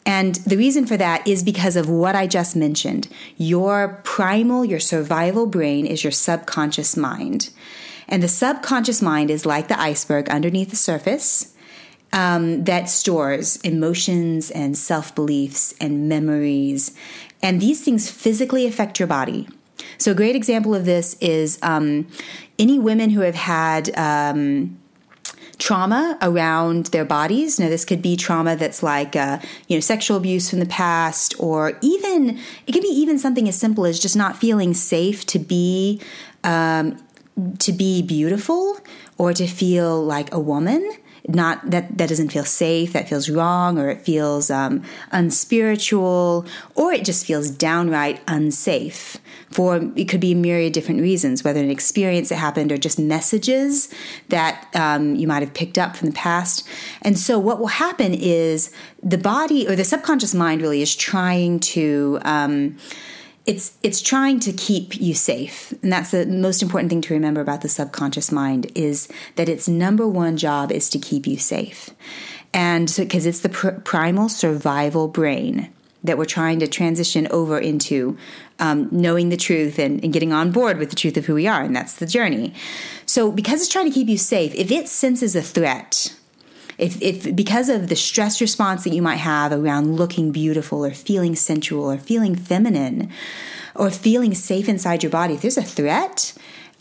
And 0.08 0.36
the 0.36 0.56
reason 0.56 0.88
for 0.88 0.96
that 0.96 1.28
is 1.28 1.44
because 1.44 1.76
of 1.76 1.90
what 1.90 2.16
I 2.16 2.28
just 2.28 2.56
mentioned. 2.56 3.10
Your 3.36 4.00
primal, 4.06 4.64
your 4.64 4.80
survival 4.80 5.46
brain 5.46 5.86
is 5.86 6.02
your 6.02 6.12
subconscious 6.12 6.96
mind. 6.96 7.50
And 8.08 8.24
the 8.24 8.30
subconscious 8.30 9.02
mind 9.02 9.30
is 9.30 9.46
like 9.46 9.68
the 9.68 9.80
iceberg 9.80 10.30
underneath 10.30 10.70
the 10.70 10.78
surface 10.78 11.54
um, 12.14 12.64
that 12.64 12.90
stores 12.90 13.58
emotions 13.58 14.50
and 14.50 14.78
self 14.78 15.14
beliefs 15.14 15.76
and 15.82 16.08
memories. 16.08 16.96
And 17.44 17.62
these 17.62 17.84
things 17.84 18.10
physically 18.10 18.66
affect 18.66 19.00
your 19.00 19.08
body. 19.08 19.50
So, 19.98 20.12
a 20.12 20.16
great 20.16 20.38
example 20.38 20.74
of 20.74 20.86
this 20.86 21.18
is 21.20 21.60
um, 21.62 22.08
any 22.58 22.80
women 22.80 23.10
who 23.10 23.22
have 23.22 23.36
had. 23.36 23.96
Um, 23.98 24.80
trauma 25.58 26.18
around 26.22 26.88
their 26.88 27.06
bodies. 27.06 27.60
Now, 27.60 27.70
this 27.70 27.86
could 27.86 28.02
be 28.02 28.16
trauma 28.16 28.56
that's 28.56 28.84
like, 28.84 29.16
uh, 29.16 29.40
you 29.68 29.76
know, 29.76 29.82
sexual 29.82 30.18
abuse 30.18 30.50
from 30.50 30.60
the 30.60 30.66
past, 30.66 31.34
or 31.40 31.78
even 31.82 32.40
it 32.66 32.72
could 32.72 32.84
be 32.84 32.90
even 32.90 33.18
something 33.18 33.48
as 33.48 33.58
simple 33.58 33.86
as 33.86 34.00
just 34.00 34.16
not 34.16 34.38
feeling 34.38 34.74
safe 34.74 35.26
to 35.28 35.40
be 35.40 36.02
um, 36.44 36.98
to 37.60 37.72
be 37.72 38.02
beautiful 38.02 38.80
or 39.18 39.34
to 39.34 39.48
feel 39.48 40.04
like 40.04 40.34
a 40.34 40.40
woman 40.40 40.92
not 41.28 41.70
that 41.70 41.98
that 41.98 42.10
doesn't 42.10 42.32
feel 42.32 42.46
safe 42.46 42.94
that 42.94 43.10
feels 43.10 43.30
wrong 43.30 43.78
or 43.78 43.90
it 43.90 44.02
feels 44.02 44.50
um, 44.50 44.84
unspiritual 45.12 46.46
or 46.76 46.92
it 46.94 47.04
just 47.04 47.26
feels 47.26 47.50
downright 47.50 48.22
unsafe 48.28 49.18
for 49.50 49.92
it 49.96 50.06
could 50.06 50.20
be 50.20 50.32
a 50.32 50.36
myriad 50.36 50.74
different 50.74 51.02
reasons 51.02 51.44
whether 51.44 51.60
an 51.60 51.70
experience 51.70 52.30
that 52.30 52.36
happened 52.36 52.72
or 52.72 52.78
just 52.78 53.00
messages 53.00 53.94
that 54.30 54.68
um, 54.76 55.16
you 55.16 55.28
might 55.28 55.42
have 55.42 55.54
picked 55.54 55.78
up 55.78 55.96
from 55.96 56.10
the 56.10 56.14
past. 56.16 56.68
And 57.02 57.18
so 57.18 57.40
what 57.40 57.60
will 57.60 57.68
happen 57.68 58.14
is 58.14 58.72
the 59.02 59.18
body 59.18 59.68
or 59.68 59.76
the 59.76 59.84
subconscious 59.84 60.34
mind 60.34 60.62
really 60.62 60.82
is 60.82 60.96
trying 60.96 61.60
to 61.60 62.20
um, 62.24 62.78
it's 63.48 63.78
it's 63.82 64.02
trying 64.02 64.40
to 64.42 64.52
keep 64.52 65.00
you 65.00 65.14
safe. 65.14 65.74
And 65.82 65.92
that's 65.92 66.12
the 66.12 66.26
most 66.26 66.62
important 66.62 66.90
thing 66.90 67.02
to 67.02 67.14
remember 67.14 67.42
about 67.42 67.62
the 67.62 67.70
subconscious 67.70 68.32
mind 68.32 68.70
is 68.76 69.08
that 69.36 69.50
its 69.50 69.68
number 69.68 70.08
one 70.08 70.38
job 70.38 70.72
is 70.72 70.90
to 70.92 71.00
keep 71.00 71.26
you 71.26 71.38
safe. 71.38 71.90
And 72.54 72.94
because 72.96 73.24
so, 73.24 73.30
it's 73.30 73.40
the 73.40 73.50
pr- 73.50 73.70
primal 73.70 74.30
survival 74.30 75.08
brain 75.08 75.72
that 76.04 76.18
we're 76.18 76.26
trying 76.26 76.60
to 76.60 76.68
transition 76.68 77.28
over 77.32 77.58
into 77.58 78.18
um, 78.60 78.88
knowing 78.92 79.30
the 79.30 79.38
truth 79.38 79.80
and, 79.80 80.04
and, 80.04 80.14
getting 80.14 80.32
on 80.32 80.52
board 80.52 80.78
with 80.78 80.90
the 80.90 80.96
truth 80.96 81.18
of 81.18 81.26
who 81.26 81.34
we 81.34 81.48
are. 81.48 81.62
And 81.62 81.76
that's 81.76 81.96
the 81.96 82.06
journey. 82.06 82.54
So 83.06 83.32
because 83.32 83.62
it's 83.62 83.70
trying 83.70 83.86
to 83.86 83.92
keep 83.92 84.08
you 84.08 84.18
safe 84.18 84.54
if 84.56 84.72
it 84.72 84.88
senses 84.88 85.36
a 85.36 85.42
threat 85.42 86.16
if, 86.78 87.02
if 87.02 87.36
because 87.36 87.70
of 87.70 87.90
the 87.90 87.96
stress 87.96 88.40
response 88.40 88.84
that 88.84 88.94
you 88.94 89.02
might 89.02 89.18
have 89.18 89.52
around 89.52 89.96
looking 89.96 90.32
beautiful 90.32 90.86
or 90.86 90.92
feeling 90.92 91.36
sensual 91.36 91.92
or 91.92 91.98
feeling 91.98 92.36
feminine 92.36 93.10
or 93.76 93.90
feeling 93.90 94.34
safe 94.34 94.70
inside 94.70 95.04
your 95.04 95.10
body, 95.10 95.34
if 95.34 95.42
there's 95.42 95.58
a 95.58 95.64
threat, 95.64 96.34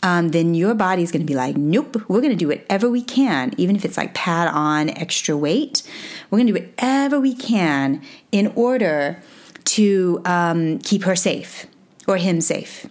um, 0.03 0.29
then 0.29 0.53
your 0.53 0.75
body's 0.75 1.11
going 1.11 1.21
to 1.21 1.25
be 1.25 1.35
like, 1.35 1.57
nope, 1.57 1.95
we're 2.07 2.21
going 2.21 2.31
to 2.31 2.37
do 2.37 2.47
whatever 2.47 2.89
we 2.89 3.01
can, 3.01 3.53
even 3.57 3.75
if 3.75 3.83
it's 3.83 3.97
like 3.97 4.13
pad 4.13 4.47
on 4.53 4.89
extra 4.91 5.35
weight. 5.35 5.81
We're 6.29 6.37
going 6.37 6.47
to 6.47 6.53
do 6.53 6.65
whatever 6.65 7.19
we 7.19 7.33
can 7.33 8.03
in 8.31 8.53
order 8.55 9.21
to 9.65 10.21
um, 10.25 10.79
keep 10.79 11.03
her 11.03 11.15
safe 11.15 11.65
or 12.07 12.17
him 12.17 12.41
safe. 12.41 12.85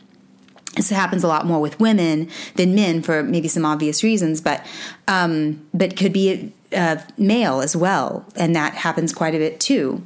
This 0.75 0.91
happens 0.91 1.25
a 1.25 1.29
lot 1.29 1.47
more 1.47 1.61
with 1.61 1.81
women 1.81 2.29
than 2.57 2.75
men 2.75 3.01
for 3.01 3.23
maybe 3.23 3.49
some 3.49 3.65
obvious 3.65 4.05
reasons, 4.05 4.43
but 4.43 4.67
um, 5.09 5.67
but 5.73 5.97
could 5.97 6.13
be 6.13 6.53
uh, 6.73 6.97
male 7.17 7.61
as 7.61 7.77
well, 7.77 8.25
and 8.37 8.55
that 8.57 8.75
happens 8.75 9.13
quite 9.13 9.35
a 9.35 9.39
bit 9.39 9.61
too. 9.61 10.05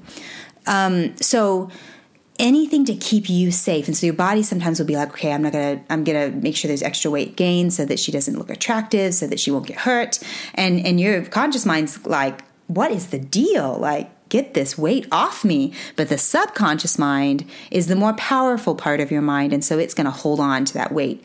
Um, 0.66 1.16
so 1.16 1.70
anything 2.38 2.84
to 2.86 2.94
keep 2.94 3.28
you 3.28 3.50
safe, 3.50 3.86
and 3.86 3.96
so 3.96 4.06
your 4.06 4.14
body 4.14 4.42
sometimes 4.42 4.78
will 4.78 4.86
be 4.86 4.96
like, 4.96 5.10
okay, 5.10 5.32
I'm 5.32 5.42
not 5.42 5.52
gonna, 5.52 5.82
I'm 5.90 6.04
gonna 6.04 6.30
make 6.30 6.56
sure 6.56 6.68
there's 6.68 6.82
extra 6.82 7.10
weight 7.10 7.36
gain 7.36 7.70
so 7.70 7.84
that 7.84 7.98
she 7.98 8.12
doesn't 8.12 8.36
look 8.36 8.50
attractive, 8.50 9.14
so 9.14 9.26
that 9.26 9.40
she 9.40 9.50
won't 9.50 9.66
get 9.66 9.78
hurt, 9.78 10.18
and 10.54 10.84
and 10.86 11.00
your 11.00 11.24
conscious 11.24 11.64
mind's 11.64 12.04
like, 12.06 12.42
what 12.66 12.90
is 12.90 13.08
the 13.08 13.18
deal, 13.18 13.76
like 13.78 14.10
get 14.30 14.54
this 14.54 14.78
weight 14.78 15.06
off 15.12 15.44
me. 15.44 15.74
But 15.96 16.08
the 16.08 16.16
subconscious 16.16 16.98
mind 16.98 17.44
is 17.70 17.86
the 17.86 17.96
more 17.96 18.14
powerful 18.14 18.74
part 18.74 19.00
of 19.00 19.10
your 19.10 19.22
mind. 19.22 19.52
And 19.52 19.62
so 19.62 19.78
it's 19.78 19.94
going 19.94 20.06
to 20.06 20.10
hold 20.10 20.40
on 20.40 20.64
to 20.64 20.74
that 20.74 20.92
weight 20.92 21.22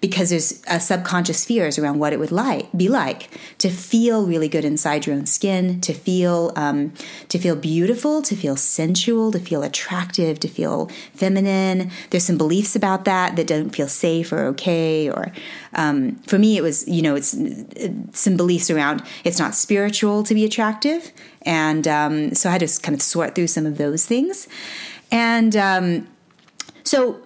because 0.00 0.30
there's 0.30 0.62
a 0.66 0.78
subconscious 0.78 1.44
fears 1.44 1.78
around 1.78 1.98
what 1.98 2.12
it 2.12 2.18
would 2.18 2.32
like 2.32 2.70
be 2.76 2.88
like 2.88 3.30
to 3.58 3.70
feel 3.70 4.26
really 4.26 4.48
good 4.48 4.64
inside 4.64 5.06
your 5.06 5.16
own 5.16 5.26
skin, 5.26 5.80
to 5.80 5.92
feel 5.92 6.52
um, 6.56 6.92
to 7.28 7.38
feel 7.38 7.56
beautiful, 7.56 8.22
to 8.22 8.36
feel 8.36 8.56
sensual, 8.56 9.32
to 9.32 9.38
feel 9.38 9.62
attractive, 9.62 10.38
to 10.40 10.48
feel 10.48 10.90
feminine. 11.14 11.90
There's 12.10 12.24
some 12.24 12.38
beliefs 12.38 12.76
about 12.76 13.04
that 13.04 13.36
that 13.36 13.46
don't 13.46 13.70
feel 13.70 13.88
safe 13.88 14.32
or 14.32 14.44
okay. 14.46 15.10
Or 15.10 15.32
um, 15.74 16.16
for 16.26 16.38
me, 16.38 16.56
it 16.56 16.62
was 16.62 16.86
you 16.86 17.02
know 17.02 17.14
it's 17.14 17.34
uh, 17.34 17.88
some 18.12 18.36
beliefs 18.36 18.70
around 18.70 19.02
it's 19.24 19.38
not 19.38 19.54
spiritual 19.54 20.22
to 20.24 20.34
be 20.34 20.44
attractive, 20.44 21.12
and 21.46 21.88
um, 21.88 22.34
so 22.34 22.50
I 22.50 22.52
had 22.52 22.60
to 22.60 22.80
kind 22.82 22.94
of 22.94 23.00
sort 23.00 23.34
through 23.34 23.46
some 23.46 23.64
of 23.64 23.78
those 23.78 24.04
things, 24.04 24.48
and 25.10 25.56
um, 25.56 26.08
so 26.84 27.20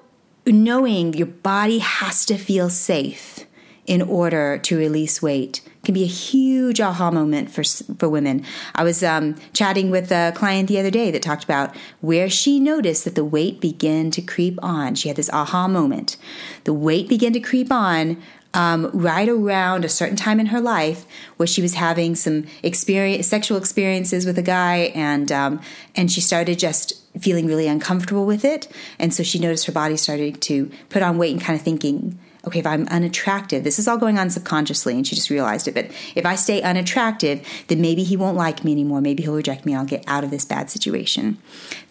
knowing 0.47 1.15
your 1.15 1.27
body 1.27 1.79
has 1.79 2.25
to 2.27 2.37
feel 2.37 2.71
safe 2.71 3.47
in 3.87 4.03
order 4.03 4.59
to 4.59 4.79
release 4.79 5.21
weight 5.21 5.63
can 5.85 5.95
be 5.95 6.03
a 6.03 6.07
huge 6.07 6.81
aha 6.81 7.11
moment 7.11 7.51
for 7.51 7.65
for 7.99 8.09
women. 8.09 8.45
I 8.75 8.85
was 8.85 9.03
um, 9.03 9.37
chatting 9.53 9.91
with 9.91 10.13
a 10.13 10.33
client 10.35 10.69
the 10.69 10.79
other 10.79 10.91
day 10.91 11.11
that 11.11 11.23
talked 11.23 11.45
about 11.45 11.75
where 12.01 12.29
she 12.29 12.61
noticed 12.61 13.05
that 13.05 13.15
the 13.15 13.25
weight 13.25 13.61
began 13.61 14.11
to 14.13 14.23
creep 14.23 14.59
on. 14.63 14.95
She 14.95 15.09
had 15.09 15.17
this 15.17 15.31
aha 15.33 15.69
moment. 15.69 16.17
The 16.65 16.75
weight 16.75 17.09
began 17.09 17.33
to 17.33 17.41
creep 17.41 17.73
on 17.73 18.23
um, 18.55 18.91
right 18.93 19.29
around 19.29 19.85
a 19.85 19.89
certain 19.89 20.17
time 20.17 20.41
in 20.41 20.47
her 20.47 20.61
life 20.61 21.07
where 21.37 21.47
she 21.47 21.63
was 21.63 21.75
having 21.75 22.15
some 22.15 22.47
experience, 22.63 23.27
sexual 23.27 23.57
experiences 23.57 24.27
with 24.27 24.39
a 24.39 24.43
guy, 24.43 24.93
and 24.95 25.31
um, 25.31 25.61
and 25.95 26.11
she 26.11 26.21
started 26.21 26.59
just 26.59 26.95
feeling 27.21 27.47
really 27.47 27.69
uncomfortable 27.69 28.27
with 28.27 28.45
it, 28.45 28.69
and 28.99 29.15
so 29.15 29.23
she 29.23 29.39
noticed 29.39 29.67
her 29.67 29.73
body 29.73 29.97
started 29.97 30.41
to 30.43 30.71
put 30.89 31.03
on 31.03 31.19
weight 31.19 31.33
and 31.33 31.41
kind 31.41 31.59
of 31.59 31.65
thinking. 31.65 32.19
Okay, 32.43 32.61
if 32.61 32.67
I'm 32.67 32.89
unattractive, 32.89 33.65
this 33.65 33.79
is 33.79 33.87
all 33.87 33.99
going 33.99 34.19
on 34.19 34.31
subconsciously, 34.31 34.95
and 34.95 35.07
she 35.07 35.15
just 35.15 35.29
realized 35.29 35.69
it. 35.69 35.75
But 35.75 35.91
if 36.15 36.25
I 36.25 36.37
stay 36.37 36.63
unattractive, 36.63 37.47
then 37.67 37.83
maybe 37.83 38.03
he 38.03 38.17
won't 38.17 38.35
like 38.35 38.65
me 38.65 38.73
anymore. 38.73 39.03
Maybe 39.03 39.23
he'll 39.23 39.35
reject 39.35 39.67
me. 39.67 39.75
I'll 39.75 39.85
get 39.85 40.05
out 40.07 40.25
of 40.25 40.31
this 40.31 40.47
bad 40.47 40.71
situation. 40.71 41.37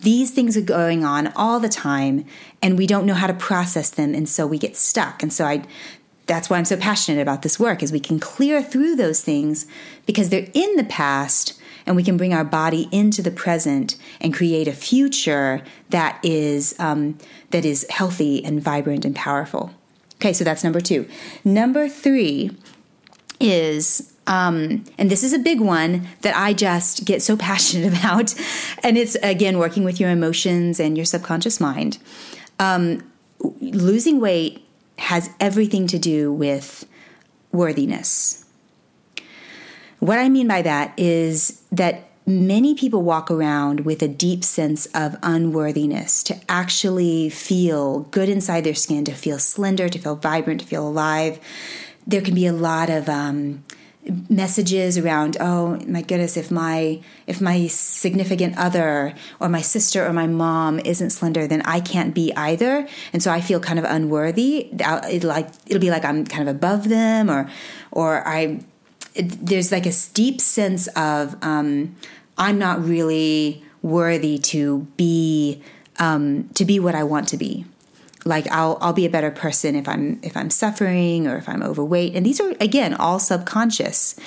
These 0.02 0.32
things 0.32 0.58
are 0.58 0.62
going 0.62 1.06
on 1.06 1.28
all 1.36 1.60
the 1.60 1.70
time, 1.70 2.26
and 2.64 2.80
we 2.80 2.88
don't 2.88 3.06
know 3.06 3.14
how 3.14 3.28
to 3.28 3.34
process 3.36 3.92
them, 3.92 4.16
and 4.16 4.28
so 4.28 4.48
we 4.48 4.58
get 4.58 4.76
stuck. 4.76 5.22
And 5.22 5.32
so 5.32 5.46
I 5.46 5.62
that's 6.30 6.48
why 6.48 6.58
I'm 6.58 6.66
so 6.66 6.78
passionate 6.78 7.20
about 7.20 7.42
this 7.42 7.60
work 7.60 7.82
is 7.82 7.92
we 7.92 8.00
can 8.00 8.20
clear 8.20 8.62
through 8.62 8.96
those 8.96 9.22
things 9.22 9.66
because 10.06 10.30
they're 10.30 10.48
in 10.54 10.76
the 10.76 10.84
past 10.84 11.60
and 11.88 11.96
we 11.96 12.04
can 12.04 12.18
bring 12.18 12.36
our 12.36 12.44
body 12.44 12.88
into 12.92 13.24
the 13.24 13.32
present 13.32 13.96
and 14.22 14.32
create 14.32 14.68
a 14.68 14.72
future 14.72 15.64
that 15.90 16.20
is 16.22 16.76
um, 16.78 17.18
that 17.50 17.66
is 17.66 17.84
healthy 17.90 18.46
and 18.46 18.62
vibrant 18.62 19.06
and 19.06 19.16
powerful. 19.16 19.72
Okay, 20.18 20.32
so 20.32 20.44
that's 20.44 20.64
number 20.64 20.80
two. 20.80 21.10
Number 21.44 21.90
three 21.90 22.52
is 23.40 24.14
um, 24.28 24.84
and 25.00 25.10
this 25.10 25.24
is 25.24 25.34
a 25.34 25.40
big 25.40 25.60
one 25.60 26.08
that 26.22 26.38
I 26.38 26.54
just 26.54 27.06
get 27.06 27.24
so 27.24 27.36
passionate 27.50 27.92
about, 27.98 28.36
and 28.84 29.00
it's 29.00 29.16
again 29.24 29.58
working 29.58 29.84
with 29.84 30.00
your 30.00 30.12
emotions 30.12 30.80
and 30.80 30.96
your 30.96 31.06
subconscious 31.06 31.60
mind. 31.60 31.98
Um, 32.60 33.10
losing 33.62 34.20
weight 34.20 34.64
has 35.00 35.30
everything 35.40 35.88
to 35.88 36.00
do 36.00 36.32
with 36.32 36.86
worthiness. 37.52 38.46
What 40.00 40.20
I 40.20 40.30
mean 40.30 40.48
by 40.48 40.62
that 40.62 40.94
is 40.98 41.62
that 41.72 42.10
many 42.26 42.76
people 42.76 43.02
walk 43.02 43.32
around 43.32 43.82
with 43.82 44.02
a 44.02 44.08
deep 44.08 44.44
sense 44.44 44.86
of 44.88 45.18
unworthiness 45.24 46.24
to 46.24 46.40
actually 46.48 47.30
feel 47.30 48.02
good 48.12 48.30
inside 48.30 48.64
their 48.64 48.76
skin, 48.76 49.04
to 49.06 49.14
feel 49.14 49.40
slender, 49.40 49.90
to 49.90 50.00
feel 50.00 50.16
vibrant, 50.16 50.62
to 50.62 50.68
feel 50.68 50.88
alive. 50.88 51.40
There 52.06 52.22
can 52.22 52.36
be 52.36 52.46
a 52.46 52.54
lot 52.54 52.90
of 52.90 53.10
um, 53.10 53.64
messages 54.30 54.98
around 54.98 55.38
oh 55.40 55.80
my 55.88 56.02
goodness 56.02 56.38
if 56.38 56.50
my 56.52 57.00
if 57.28 57.42
my 57.42 57.68
significant 57.68 58.58
other 58.58 59.14
or 59.40 59.50
my 59.50 59.62
sister 59.62 60.06
or 60.06 60.14
my 60.14 60.28
mom 60.28 60.80
isn't 60.80 61.12
slender 61.12 61.48
then 61.48 61.62
i 61.64 61.80
can't 61.80 62.14
be 62.14 62.34
either. 62.36 62.88
And 63.14 63.22
so 63.22 63.32
i 63.32 63.42
feel 63.42 63.60
kind 63.60 63.80
of 63.80 63.86
unworthy. 63.86 64.70
It 64.72 65.24
like 65.24 65.50
it'll 65.68 65.80
be 65.80 65.92
like 65.92 66.06
i'm 66.06 66.26
kind 66.26 66.48
of 66.48 66.56
above 66.56 66.90
them 66.90 67.30
or 67.30 67.50
or 67.92 68.28
i 68.28 68.60
it, 69.16 69.46
there's 69.46 69.72
like 69.72 69.86
a 69.86 69.94
deep 70.14 70.40
sense 70.42 70.88
of 70.96 71.36
um, 71.44 71.96
i'm 72.38 72.58
not 72.60 72.84
really 72.84 73.64
worthy 73.82 74.38
to 74.38 74.88
be 74.98 75.62
um, 75.98 76.50
to 76.50 76.66
be 76.66 76.80
what 76.80 76.96
i 76.96 77.04
want 77.04 77.28
to 77.30 77.38
be 77.38 77.66
like 78.26 78.48
I'll 78.52 78.78
I'll 78.82 78.94
be 78.94 79.06
a 79.06 79.10
better 79.10 79.32
person 79.32 79.76
if 79.76 79.88
I'm 79.88 80.20
if 80.24 80.36
I'm 80.36 80.50
suffering 80.50 81.28
or 81.28 81.38
if 81.38 81.48
I'm 81.48 81.64
overweight. 81.64 82.16
And 82.16 82.26
these 82.26 82.40
are 82.40 82.52
again 82.60 82.94
all 82.94 83.20
subconscious. 83.20 84.20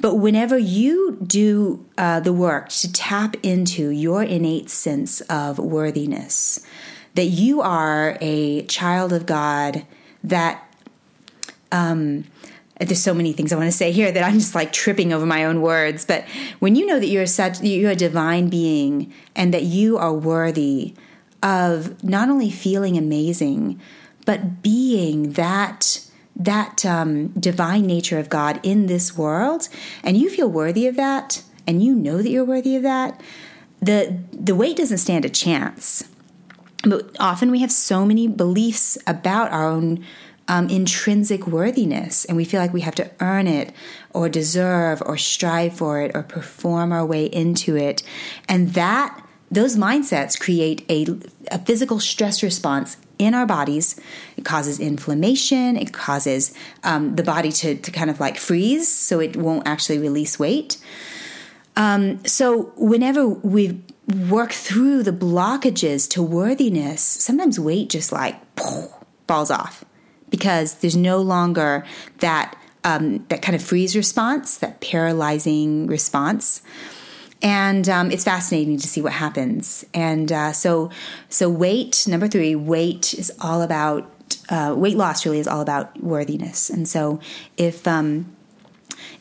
But 0.00 0.16
whenever 0.16 0.56
you 0.56 1.18
do 1.26 1.84
uh, 1.96 2.20
the 2.20 2.32
work 2.32 2.68
to 2.68 2.92
tap 2.92 3.34
into 3.42 3.88
your 3.88 4.22
innate 4.22 4.70
sense 4.70 5.20
of 5.22 5.58
worthiness, 5.58 6.64
that 7.16 7.24
you 7.24 7.60
are 7.60 8.16
a 8.20 8.62
child 8.66 9.12
of 9.12 9.26
God, 9.26 9.84
that 10.22 10.62
um, 11.72 12.24
there's 12.80 13.02
so 13.02 13.12
many 13.12 13.32
things 13.32 13.52
I 13.52 13.56
want 13.56 13.66
to 13.66 13.76
say 13.76 13.90
here 13.90 14.12
that 14.12 14.22
I'm 14.22 14.34
just 14.34 14.54
like 14.54 14.72
tripping 14.72 15.12
over 15.12 15.26
my 15.26 15.44
own 15.44 15.62
words. 15.62 16.04
But 16.04 16.24
when 16.60 16.76
you 16.76 16.86
know 16.86 17.00
that 17.00 17.08
you're 17.08 17.26
such 17.26 17.60
you're 17.60 17.90
a 17.90 17.96
divine 17.96 18.48
being 18.48 19.12
and 19.34 19.52
that 19.52 19.64
you 19.64 19.98
are 19.98 20.14
worthy 20.14 20.94
of 21.42 22.02
not 22.02 22.28
only 22.28 22.50
feeling 22.50 22.96
amazing, 22.96 23.80
but 24.24 24.62
being 24.62 25.32
that 25.32 26.04
that 26.36 26.86
um, 26.86 27.28
divine 27.28 27.84
nature 27.84 28.18
of 28.18 28.28
God 28.28 28.60
in 28.62 28.86
this 28.86 29.16
world, 29.16 29.68
and 30.04 30.16
you 30.16 30.30
feel 30.30 30.48
worthy 30.48 30.86
of 30.86 30.94
that, 30.96 31.42
and 31.66 31.82
you 31.82 31.94
know 31.94 32.22
that 32.22 32.30
you're 32.30 32.44
worthy 32.44 32.76
of 32.76 32.82
that, 32.84 33.20
the 33.80 34.18
the 34.32 34.54
weight 34.54 34.76
doesn't 34.76 34.98
stand 34.98 35.24
a 35.24 35.30
chance. 35.30 36.08
But 36.84 37.16
often 37.18 37.50
we 37.50 37.58
have 37.60 37.72
so 37.72 38.06
many 38.06 38.28
beliefs 38.28 38.96
about 39.04 39.50
our 39.50 39.68
own 39.68 40.04
um, 40.46 40.70
intrinsic 40.70 41.46
worthiness, 41.46 42.24
and 42.24 42.36
we 42.36 42.44
feel 42.44 42.60
like 42.60 42.72
we 42.72 42.82
have 42.82 42.94
to 42.96 43.10
earn 43.20 43.46
it 43.46 43.72
or 44.14 44.28
deserve 44.28 45.02
or 45.04 45.16
strive 45.16 45.74
for 45.74 46.00
it 46.00 46.12
or 46.14 46.22
perform 46.22 46.92
our 46.92 47.04
way 47.04 47.26
into 47.26 47.76
it. 47.76 48.02
And 48.48 48.74
that 48.74 49.27
those 49.50 49.76
mindsets 49.76 50.38
create 50.38 50.84
a, 50.90 51.06
a 51.50 51.58
physical 51.58 52.00
stress 52.00 52.42
response 52.42 52.96
in 53.18 53.34
our 53.34 53.46
bodies. 53.46 53.98
It 54.36 54.44
causes 54.44 54.78
inflammation. 54.78 55.76
It 55.76 55.92
causes 55.92 56.54
um, 56.84 57.16
the 57.16 57.22
body 57.22 57.50
to, 57.52 57.76
to 57.76 57.90
kind 57.90 58.10
of 58.10 58.20
like 58.20 58.36
freeze 58.36 58.88
so 58.88 59.20
it 59.20 59.36
won't 59.36 59.66
actually 59.66 59.98
release 59.98 60.38
weight. 60.38 60.78
Um, 61.76 62.24
so, 62.26 62.72
whenever 62.76 63.26
we 63.26 63.80
work 64.28 64.50
through 64.52 65.04
the 65.04 65.12
blockages 65.12 66.10
to 66.10 66.22
worthiness, 66.22 67.02
sometimes 67.02 67.60
weight 67.60 67.88
just 67.88 68.10
like 68.10 68.36
falls 69.28 69.50
off 69.50 69.84
because 70.28 70.74
there's 70.76 70.96
no 70.96 71.18
longer 71.18 71.84
that 72.18 72.56
um, 72.84 73.24
that 73.28 73.42
kind 73.42 73.54
of 73.54 73.62
freeze 73.62 73.96
response, 73.96 74.58
that 74.58 74.80
paralyzing 74.80 75.86
response. 75.86 76.62
And 77.40 77.88
um, 77.88 78.10
it's 78.10 78.24
fascinating 78.24 78.78
to 78.78 78.88
see 78.88 79.00
what 79.00 79.12
happens. 79.12 79.84
And 79.94 80.32
uh, 80.32 80.52
so, 80.52 80.90
so 81.28 81.48
weight 81.48 82.04
number 82.08 82.26
three, 82.26 82.54
weight 82.56 83.14
is 83.14 83.32
all 83.40 83.62
about 83.62 84.10
uh, 84.48 84.74
weight 84.76 84.96
loss. 84.96 85.24
Really, 85.24 85.38
is 85.38 85.46
all 85.46 85.60
about 85.60 86.02
worthiness. 86.02 86.68
And 86.68 86.88
so, 86.88 87.20
if 87.56 87.86
um, 87.86 88.34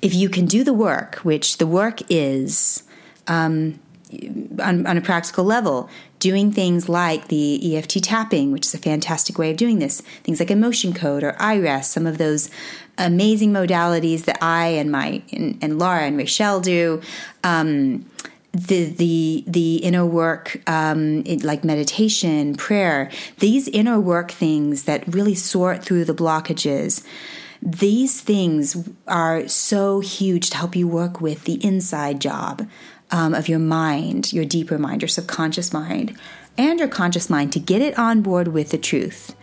if 0.01 0.13
you 0.13 0.29
can 0.29 0.45
do 0.45 0.63
the 0.63 0.73
work, 0.73 1.17
which 1.17 1.57
the 1.57 1.67
work 1.67 2.01
is 2.09 2.83
um, 3.27 3.79
on, 4.59 4.85
on, 4.87 4.97
a 4.97 5.01
practical 5.01 5.43
level, 5.43 5.89
doing 6.19 6.51
things 6.51 6.87
like 6.87 7.27
the 7.27 7.75
EFT 7.75 8.03
tapping, 8.03 8.51
which 8.51 8.65
is 8.65 8.73
a 8.73 8.77
fantastic 8.77 9.37
way 9.37 9.51
of 9.51 9.57
doing 9.57 9.79
this, 9.79 10.01
things 10.23 10.39
like 10.39 10.49
emotion 10.49 10.93
code 10.93 11.23
or 11.23 11.33
iRest, 11.33 11.85
some 11.85 12.07
of 12.07 12.17
those 12.17 12.49
amazing 12.97 13.51
modalities 13.51 14.25
that 14.25 14.37
I 14.41 14.67
and 14.67 14.91
my 14.91 15.21
and, 15.31 15.57
and 15.61 15.79
Laura 15.79 16.01
and 16.01 16.17
Rachel 16.17 16.59
do. 16.59 17.01
Um, 17.43 18.05
the 18.53 18.85
the 18.85 19.43
the 19.45 19.75
inner 19.77 20.05
work 20.05 20.61
um, 20.67 21.21
it, 21.27 21.43
like 21.43 21.63
meditation 21.63 22.55
prayer 22.55 23.11
these 23.37 23.67
inner 23.67 23.99
work 23.99 24.31
things 24.31 24.85
that 24.85 25.05
really 25.13 25.35
sort 25.35 25.83
through 25.83 26.03
the 26.03 26.15
blockages 26.15 27.05
these 27.61 28.21
things 28.21 28.89
are 29.07 29.47
so 29.47 29.99
huge 29.99 30.49
to 30.51 30.57
help 30.57 30.75
you 30.75 30.87
work 30.87 31.21
with 31.21 31.43
the 31.43 31.63
inside 31.63 32.21
job 32.21 32.67
um, 33.11 33.33
of 33.33 33.47
your 33.47 33.59
mind, 33.59 34.33
your 34.33 34.45
deeper 34.45 34.77
mind, 34.77 35.01
your 35.01 35.09
subconscious 35.09 35.73
mind, 35.73 36.17
and 36.57 36.79
your 36.79 36.87
conscious 36.87 37.29
mind 37.29 37.53
to 37.53 37.59
get 37.59 37.81
it 37.81 37.97
on 37.97 38.21
board 38.21 38.49
with 38.49 38.69
the 38.69 38.77
truth. 38.77 39.35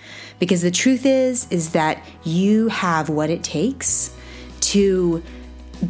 Because 0.44 0.61
the 0.61 0.70
truth 0.70 1.07
is, 1.07 1.46
is 1.50 1.70
that 1.70 2.04
you 2.22 2.68
have 2.68 3.09
what 3.09 3.30
it 3.30 3.42
takes 3.42 4.14
to 4.61 5.22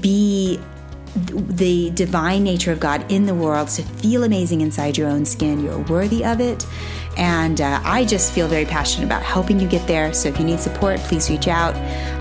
be 0.01 0.61
the 1.17 1.91
divine 1.91 2.45
nature 2.45 2.71
of 2.71 2.79
God 2.79 3.05
in 3.11 3.27
the 3.27 3.35
world, 3.35 3.67
to 3.71 3.83
feel 3.83 4.23
amazing 4.23 4.61
inside 4.61 4.97
your 4.97 5.09
own 5.09 5.25
skin. 5.25 5.65
You're 5.65 5.81
worthy 5.81 6.25
of 6.25 6.41
it. 6.41 6.65
And 7.17 7.61
uh, 7.61 7.81
I 7.83 8.05
just 8.05 8.33
feel 8.33 8.47
very 8.47 8.65
passionate 8.65 9.07
about 9.07 9.25
helping 9.25 9.59
you 9.59 9.67
get 9.67 9.89
there. 9.89 10.15
So 10.15 10.29
if 10.29 10.39
you 10.39 10.45
need 10.45 10.61
support, 10.61 11.01
please 11.01 11.29
reach 11.29 11.49
out. 11.49 11.75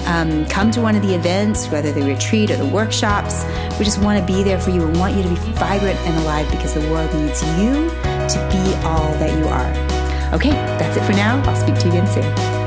Um, 0.08 0.48
come 0.48 0.72
to 0.72 0.82
one 0.82 0.96
of 0.96 1.04
the 1.04 1.14
events, 1.14 1.68
whether 1.68 1.92
the 1.92 2.02
retreat 2.02 2.50
or 2.50 2.56
the 2.56 2.66
workshops. 2.66 3.44
We 3.78 3.86
just 3.86 4.02
want 4.02 4.20
to 4.20 4.26
be 4.26 4.42
there 4.42 4.60
for 4.60 4.72
you 4.72 4.82
and 4.82 4.98
want 4.98 5.16
you 5.16 5.22
to 5.22 5.30
be 5.30 5.36
vibrant 5.36 6.00
and 6.00 6.20
alive 6.24 6.50
because 6.50 6.74
the 6.74 6.82
world 6.90 7.14
needs 7.14 7.44
you 7.60 7.92
to 7.92 8.50
be 8.52 8.74
all 8.88 9.14
that 9.20 9.38
you 9.38 9.46
are. 9.50 10.03
Okay, 10.34 10.50
that's 10.50 10.98
it 10.98 11.06
for 11.06 11.12
now. 11.14 11.40
I'll 11.46 11.56
speak 11.56 11.78
to 11.80 11.86
you 11.86 11.92
again 11.92 12.08
soon. 12.08 12.63